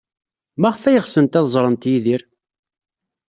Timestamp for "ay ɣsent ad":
0.85-1.47